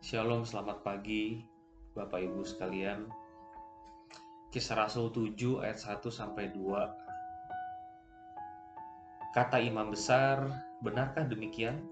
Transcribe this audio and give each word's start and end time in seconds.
Shalom, 0.00 0.48
selamat 0.48 0.80
pagi 0.80 1.44
Bapak 1.92 2.24
Ibu 2.24 2.40
sekalian. 2.40 3.04
Kisah 4.48 4.88
Rasul 4.88 5.12
7 5.12 5.60
ayat 5.60 5.76
1 5.76 6.08
sampai 6.08 6.48
2. 6.56 9.36
Kata 9.36 9.60
imam 9.60 9.92
besar, 9.92 10.40
benarkah 10.80 11.28
demikian? 11.28 11.84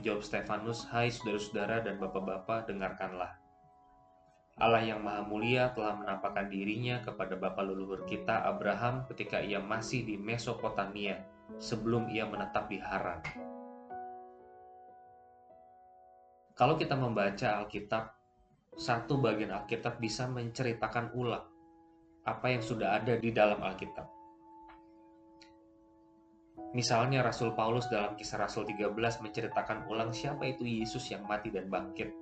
Jawab 0.00 0.24
Stefanus, 0.24 0.88
"Hai 0.88 1.12
saudara-saudara 1.12 1.84
dan 1.84 2.00
bapak-bapak, 2.00 2.72
dengarkanlah. 2.72 3.36
Allah 4.56 4.88
yang 4.88 5.04
Maha 5.04 5.20
Mulia 5.20 5.76
telah 5.76 6.00
menampakkan 6.00 6.48
dirinya 6.48 7.04
kepada 7.04 7.36
bapak 7.36 7.68
leluhur 7.68 8.08
kita 8.08 8.48
Abraham 8.48 9.04
ketika 9.12 9.44
ia 9.44 9.60
masih 9.60 10.08
di 10.08 10.16
Mesopotamia 10.16 11.20
sebelum 11.60 12.08
ia 12.08 12.24
menetap 12.24 12.72
di 12.72 12.80
Haran. 12.80 13.51
Kalau 16.62 16.78
kita 16.78 16.94
membaca 16.94 17.58
Alkitab, 17.58 18.14
satu 18.78 19.18
bagian 19.18 19.50
Alkitab 19.50 19.98
bisa 19.98 20.30
menceritakan 20.30 21.10
ulang 21.18 21.42
apa 22.22 22.54
yang 22.54 22.62
sudah 22.62 23.02
ada 23.02 23.18
di 23.18 23.34
dalam 23.34 23.58
Alkitab. 23.66 24.06
Misalnya 26.70 27.26
Rasul 27.26 27.50
Paulus 27.58 27.90
dalam 27.90 28.14
kisah 28.14 28.46
Rasul 28.46 28.62
13 28.70 28.94
menceritakan 28.94 29.90
ulang 29.90 30.14
siapa 30.14 30.46
itu 30.46 30.62
Yesus 30.62 31.02
yang 31.10 31.26
mati 31.26 31.50
dan 31.50 31.66
bangkit. 31.66 32.14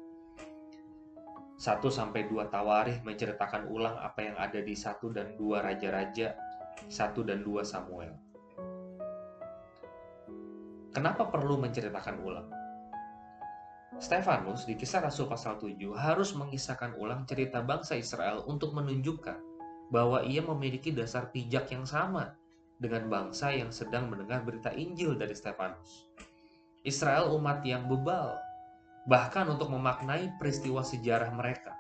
1 1.61 1.61
sampai 1.93 2.25
2 2.25 2.41
Tawarih 2.49 3.05
menceritakan 3.05 3.69
ulang 3.69 4.01
apa 4.01 4.25
yang 4.25 4.41
ada 4.41 4.65
di 4.65 4.73
1 4.73 5.05
dan 5.13 5.37
2 5.37 5.61
Raja-raja, 5.61 6.33
1 6.88 7.29
dan 7.29 7.45
2 7.45 7.61
Samuel. 7.61 8.16
Kenapa 10.97 11.29
perlu 11.29 11.61
menceritakan 11.61 12.16
ulang? 12.25 12.60
Stefanus 14.01 14.65
di 14.65 14.81
kisah 14.81 15.05
Rasul 15.05 15.29
pasal 15.29 15.61
7 15.61 15.77
harus 15.93 16.33
mengisahkan 16.33 16.97
ulang 16.97 17.29
cerita 17.29 17.61
bangsa 17.61 18.01
Israel 18.01 18.49
untuk 18.49 18.73
menunjukkan 18.73 19.37
bahwa 19.93 20.24
ia 20.24 20.41
memiliki 20.41 20.88
dasar 20.88 21.29
pijak 21.29 21.69
yang 21.69 21.85
sama 21.85 22.33
dengan 22.80 23.13
bangsa 23.13 23.52
yang 23.52 23.69
sedang 23.69 24.09
mendengar 24.09 24.41
berita 24.41 24.73
Injil 24.73 25.21
dari 25.21 25.37
Stefanus. 25.37 26.09
Israel 26.80 27.29
umat 27.37 27.61
yang 27.61 27.93
bebal, 27.93 28.41
bahkan 29.05 29.45
untuk 29.52 29.69
memaknai 29.69 30.33
peristiwa 30.41 30.80
sejarah 30.80 31.29
mereka. 31.37 31.77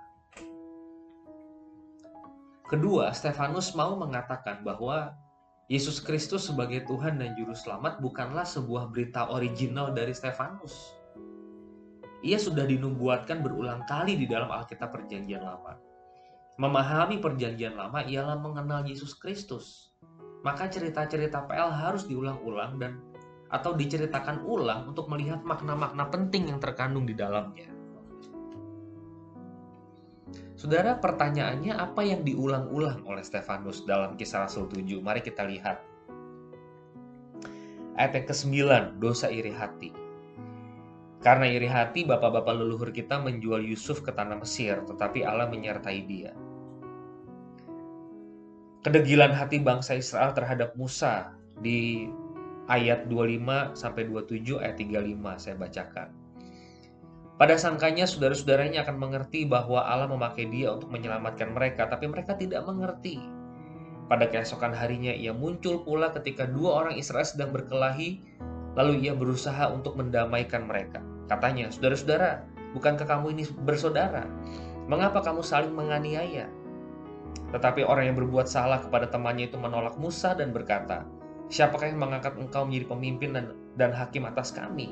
Kedua, 2.68 3.16
Stefanus 3.16 3.72
mau 3.72 3.96
mengatakan 3.96 4.60
bahwa 4.60 5.16
Yesus 5.72 6.04
Kristus 6.04 6.52
sebagai 6.52 6.84
Tuhan 6.84 7.16
dan 7.16 7.32
Juru 7.32 7.56
Selamat 7.56 7.96
bukanlah 8.04 8.44
sebuah 8.44 8.92
berita 8.92 9.32
original 9.32 9.96
dari 9.96 10.12
Stefanus. 10.12 10.99
Ia 12.20 12.36
sudah 12.36 12.68
dinubuatkan 12.68 13.40
berulang 13.40 13.84
kali 13.88 14.16
di 14.16 14.28
dalam 14.28 14.52
Alkitab 14.52 14.92
Perjanjian 14.92 15.40
Lama 15.40 15.90
Memahami 16.60 17.16
perjanjian 17.16 17.72
lama 17.72 18.04
ialah 18.04 18.36
mengenal 18.36 18.84
Yesus 18.84 19.16
Kristus. 19.16 19.96
Maka 20.44 20.68
cerita-cerita 20.68 21.48
PL 21.48 21.72
harus 21.72 22.04
diulang-ulang 22.04 22.76
dan 22.76 23.00
atau 23.48 23.72
diceritakan 23.72 24.44
ulang 24.44 24.92
untuk 24.92 25.08
melihat 25.08 25.40
makna-makna 25.40 26.04
penting 26.12 26.52
yang 26.52 26.60
terkandung 26.60 27.08
di 27.08 27.16
dalamnya. 27.16 27.72
Saudara, 30.52 31.00
pertanyaannya 31.00 31.72
apa 31.72 32.04
yang 32.04 32.28
diulang-ulang 32.28 33.08
oleh 33.08 33.24
Stefanus 33.24 33.88
dalam 33.88 34.20
kisah 34.20 34.44
Rasul 34.44 34.68
7? 34.68 35.00
Mari 35.00 35.24
kita 35.24 35.48
lihat. 35.48 35.80
Ayat 37.96 38.20
yang 38.20 38.26
ke-9, 38.28 38.56
dosa 39.00 39.32
iri 39.32 39.56
hati. 39.56 39.99
Karena 41.20 41.48
iri 41.48 41.68
hati, 41.68 42.08
bapak-bapak 42.08 42.56
leluhur 42.56 42.90
kita 42.96 43.20
menjual 43.20 43.60
Yusuf 43.60 44.00
ke 44.00 44.12
tanah 44.12 44.40
Mesir, 44.40 44.80
tetapi 44.88 45.20
Allah 45.24 45.48
menyertai 45.52 46.00
dia 46.08 46.32
kedegilan 48.80 49.36
hati 49.36 49.60
bangsa 49.60 49.96
Israel 49.96 50.32
terhadap 50.32 50.72
Musa 50.72 51.36
di 51.60 52.08
ayat 52.72 53.12
25 53.12 53.76
sampai 53.76 54.08
27 54.08 54.56
ayat 54.56 54.76
35 54.80 55.42
saya 55.42 55.56
bacakan. 55.60 56.08
Pada 57.36 57.56
sangkanya 57.56 58.04
saudara-saudaranya 58.04 58.84
akan 58.84 58.96
mengerti 59.00 59.48
bahwa 59.48 59.80
Allah 59.80 60.08
memakai 60.08 60.48
dia 60.52 60.76
untuk 60.76 60.92
menyelamatkan 60.92 61.56
mereka, 61.56 61.88
tapi 61.88 62.04
mereka 62.04 62.36
tidak 62.36 62.60
mengerti. 62.68 63.16
Pada 64.12 64.28
keesokan 64.28 64.76
harinya 64.76 65.12
ia 65.12 65.32
muncul 65.32 65.80
pula 65.80 66.12
ketika 66.12 66.44
dua 66.44 66.84
orang 66.84 67.00
Israel 67.00 67.24
sedang 67.24 67.48
berkelahi, 67.52 68.20
lalu 68.76 69.08
ia 69.08 69.16
berusaha 69.16 69.72
untuk 69.72 69.96
mendamaikan 69.96 70.68
mereka. 70.68 71.00
Katanya, 71.30 71.70
saudara-saudara, 71.70 72.42
bukankah 72.74 73.06
kamu 73.06 73.38
ini 73.38 73.44
bersaudara? 73.62 74.26
Mengapa 74.90 75.22
kamu 75.22 75.46
saling 75.46 75.70
menganiaya? 75.70 76.50
Tetapi 77.54 77.86
orang 77.86 78.10
yang 78.10 78.18
berbuat 78.18 78.50
salah 78.50 78.82
kepada 78.82 79.06
temannya 79.06 79.46
itu 79.46 79.54
menolak 79.54 79.94
Musa 79.94 80.34
dan 80.34 80.50
berkata, 80.50 81.06
Siapakah 81.50 81.94
yang 81.94 82.02
mengangkat 82.02 82.34
engkau 82.34 82.66
menjadi 82.66 82.86
pemimpin 82.90 83.30
dan, 83.34 83.54
dan 83.78 83.90
hakim 83.94 84.26
atas 84.26 84.50
kami? 84.50 84.90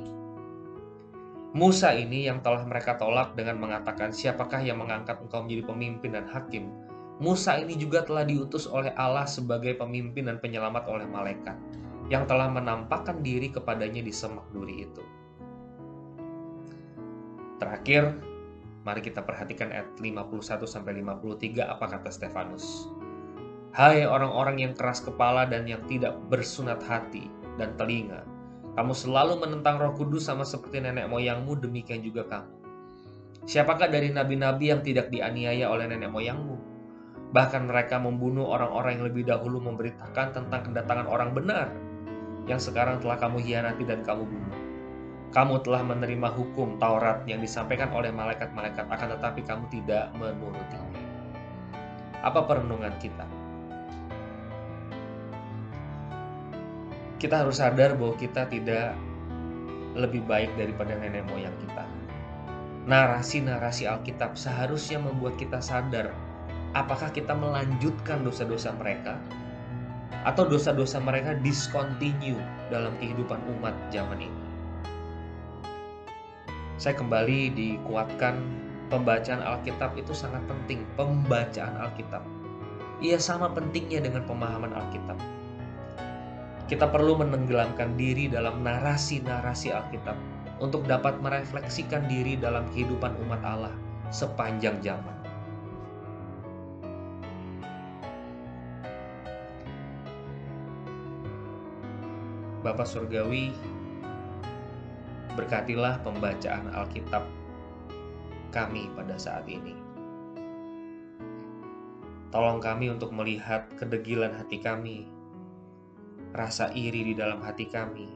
Musa 1.54 1.90
ini 1.90 2.30
yang 2.30 2.38
telah 2.38 2.62
mereka 2.62 2.94
tolak 2.94 3.34
dengan 3.34 3.58
mengatakan, 3.58 4.14
Siapakah 4.14 4.62
yang 4.62 4.78
mengangkat 4.78 5.18
engkau 5.18 5.42
menjadi 5.42 5.66
pemimpin 5.66 6.14
dan 6.14 6.26
hakim? 6.30 6.70
Musa 7.18 7.58
ini 7.58 7.74
juga 7.74 8.06
telah 8.06 8.22
diutus 8.22 8.70
oleh 8.70 8.94
Allah 8.94 9.26
sebagai 9.26 9.74
pemimpin 9.74 10.30
dan 10.30 10.38
penyelamat 10.38 10.86
oleh 10.86 11.06
malaikat, 11.10 11.58
yang 12.06 12.30
telah 12.30 12.46
menampakkan 12.46 13.26
diri 13.26 13.50
kepadanya 13.50 14.06
di 14.06 14.14
semak 14.14 14.46
duri 14.54 14.86
itu. 14.86 15.02
Terakhir, 17.58 18.14
Mari 18.88 19.04
kita 19.04 19.20
perhatikan 19.20 19.68
ayat 19.68 20.00
51 20.00 20.64
sampai 20.64 21.04
53 21.04 21.60
apa 21.60 21.84
kata 21.92 22.08
Stefanus. 22.08 22.88
Hai 23.76 24.08
orang-orang 24.08 24.64
yang 24.64 24.72
keras 24.72 25.04
kepala 25.04 25.44
dan 25.44 25.68
yang 25.68 25.84
tidak 25.84 26.16
bersunat 26.32 26.80
hati 26.88 27.28
dan 27.60 27.76
telinga, 27.76 28.24
kamu 28.80 28.96
selalu 28.96 29.44
menentang 29.44 29.76
Roh 29.76 29.92
Kudus 29.92 30.24
sama 30.24 30.40
seperti 30.40 30.80
nenek 30.80 31.04
moyangmu, 31.04 31.60
demikian 31.60 32.00
juga 32.00 32.24
kamu. 32.32 32.54
Siapakah 33.44 33.92
dari 33.92 34.08
nabi-nabi 34.08 34.72
yang 34.72 34.80
tidak 34.80 35.12
dianiaya 35.12 35.68
oleh 35.68 35.84
nenek 35.84 36.08
moyangmu? 36.08 36.56
Bahkan 37.28 37.68
mereka 37.68 38.00
membunuh 38.00 38.48
orang-orang 38.48 38.96
yang 38.96 39.04
lebih 39.04 39.28
dahulu 39.28 39.60
memberitakan 39.60 40.32
tentang 40.32 40.64
kedatangan 40.64 41.04
orang 41.04 41.36
benar, 41.36 41.76
yang 42.48 42.56
sekarang 42.56 43.04
telah 43.04 43.20
kamu 43.20 43.44
hianati 43.44 43.84
dan 43.84 44.00
kamu 44.00 44.24
bunuh 44.24 44.67
kamu 45.28 45.60
telah 45.60 45.84
menerima 45.84 46.28
hukum 46.32 46.80
Taurat 46.80 47.20
yang 47.28 47.44
disampaikan 47.44 47.92
oleh 47.92 48.08
malaikat-malaikat, 48.08 48.88
akan 48.88 49.08
tetapi 49.20 49.40
kamu 49.44 49.64
tidak 49.68 50.08
menurutinya. 50.16 51.02
Apa 52.24 52.48
perenungan 52.48 52.96
kita? 52.96 53.28
Kita 57.20 57.44
harus 57.44 57.60
sadar 57.60 57.98
bahwa 57.98 58.14
kita 58.16 58.48
tidak 58.48 58.96
lebih 59.92 60.24
baik 60.24 60.54
daripada 60.56 60.96
nenek 60.96 61.26
moyang 61.28 61.54
kita. 61.60 61.84
Narasi-narasi 62.88 63.84
Alkitab 63.84 64.38
seharusnya 64.38 64.96
membuat 64.96 65.36
kita 65.36 65.60
sadar 65.60 66.08
apakah 66.72 67.12
kita 67.12 67.36
melanjutkan 67.36 68.24
dosa-dosa 68.24 68.72
mereka 68.80 69.20
atau 70.24 70.48
dosa-dosa 70.48 70.96
mereka 71.04 71.36
discontinue 71.44 72.40
dalam 72.72 72.96
kehidupan 72.96 73.38
umat 73.58 73.76
zaman 73.92 74.24
ini 74.24 74.47
saya 76.78 76.94
kembali 76.94 77.58
dikuatkan 77.58 78.38
pembacaan 78.86 79.42
Alkitab 79.42 79.98
itu 79.98 80.14
sangat 80.14 80.46
penting. 80.46 80.86
Pembacaan 80.94 81.74
Alkitab. 81.74 82.22
Ia 83.02 83.18
sama 83.18 83.50
pentingnya 83.50 83.98
dengan 83.98 84.22
pemahaman 84.30 84.70
Alkitab. 84.70 85.18
Kita 86.70 86.86
perlu 86.86 87.18
menenggelamkan 87.18 87.98
diri 87.98 88.30
dalam 88.30 88.62
narasi-narasi 88.62 89.74
Alkitab 89.74 90.14
untuk 90.62 90.86
dapat 90.86 91.18
merefleksikan 91.18 92.06
diri 92.06 92.38
dalam 92.38 92.62
kehidupan 92.70 93.10
umat 93.26 93.42
Allah 93.42 93.74
sepanjang 94.14 94.78
zaman. 94.78 95.18
Bapak 102.62 102.86
Surgawi, 102.90 103.54
Berkatilah 105.38 106.02
pembacaan 106.02 106.66
Alkitab 106.74 107.22
kami 108.50 108.90
pada 108.98 109.14
saat 109.14 109.46
ini. 109.46 109.70
Tolong 112.34 112.58
kami 112.58 112.90
untuk 112.90 113.14
melihat 113.14 113.70
kedegilan 113.78 114.34
hati 114.34 114.58
kami, 114.58 115.06
rasa 116.34 116.74
iri 116.74 117.06
di 117.06 117.14
dalam 117.14 117.38
hati 117.38 117.70
kami, 117.70 118.10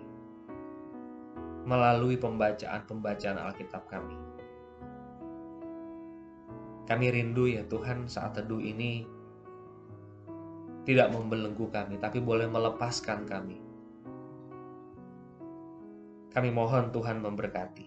melalui 1.63 2.19
pembacaan-pembacaan 2.19 3.39
Alkitab 3.39 3.87
kami. 3.87 4.19
Kami 6.91 7.07
rindu 7.07 7.47
ya 7.47 7.63
Tuhan 7.71 8.11
saat 8.11 8.35
teduh 8.35 8.59
ini 8.59 9.07
tidak 10.83 11.15
membelenggu 11.15 11.71
kami, 11.71 12.03
tapi 12.03 12.19
boleh 12.19 12.51
melepaskan 12.51 13.31
kami 13.31 13.72
kami 16.33 16.49
mohon 16.49 16.89
Tuhan 16.89 17.21
memberkati. 17.21 17.87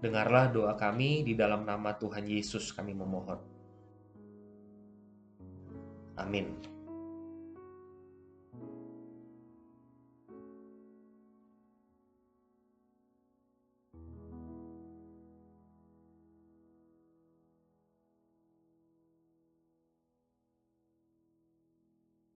Dengarlah 0.00 0.52
doa 0.52 0.76
kami 0.76 1.24
di 1.24 1.32
dalam 1.32 1.64
nama 1.64 1.96
Tuhan 1.96 2.28
Yesus 2.28 2.72
kami 2.76 2.92
memohon. 2.92 3.40
Amin. 6.20 6.73